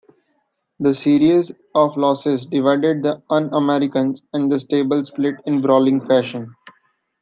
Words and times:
The 0.79 0.95
series 0.95 1.51
of 1.75 1.95
losses 1.95 2.47
divided 2.47 3.03
The 3.03 3.21
Un-Americans, 3.29 4.23
and 4.33 4.51
the 4.51 4.59
stable 4.59 5.05
split 5.05 5.35
in 5.45 5.61
brawling 5.61 6.07
fashion. 6.07 6.55